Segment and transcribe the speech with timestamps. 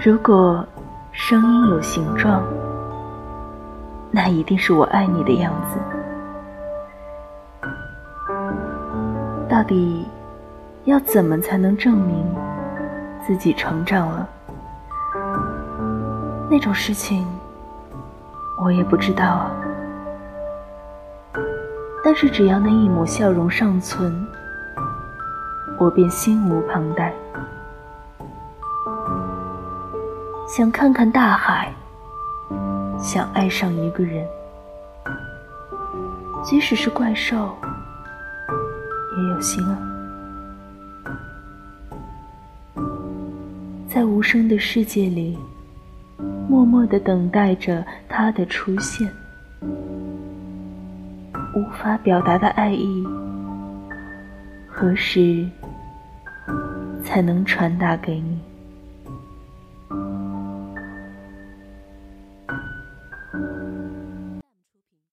[0.00, 0.64] 如果
[1.12, 2.42] 声音有形状，
[4.10, 5.78] 那一定是我爱你的样子。
[9.48, 10.06] 到底
[10.84, 12.24] 要怎么才能证明
[13.24, 14.28] 自己成长了？
[16.50, 17.26] 那种事情
[18.60, 19.52] 我也不知道啊。
[22.02, 24.26] 但是只要那一抹笑容尚存，
[25.78, 27.12] 我便心无旁贷。
[30.54, 31.72] 想看看大海，
[32.98, 34.28] 想爱上一个人，
[36.44, 37.56] 即使是怪兽
[39.16, 39.78] 也有心啊。
[43.88, 45.38] 在无声的世界里，
[46.50, 49.10] 默默的等待着他的出现。
[51.54, 53.02] 无法表达的爱意，
[54.68, 55.48] 何时
[57.02, 58.38] 才能传达给你？